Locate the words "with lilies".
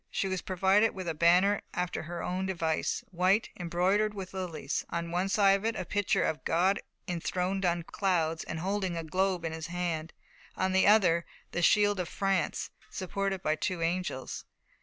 4.15-4.83